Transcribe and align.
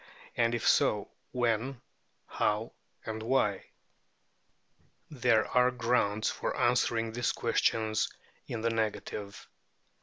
and 0.35 0.55
if 0.55 0.67
so, 0.67 1.11
when, 1.31 1.79
how, 2.25 2.71
and 3.05 3.21
why? 3.21 3.63
There 5.11 5.45
are 5.45 5.69
grounds 5.69 6.27
for 6.31 6.57
answering 6.57 7.11
these 7.11 7.31
questions 7.31 8.11
in 8.47 8.61
the 8.61 8.71
negative. 8.71 9.47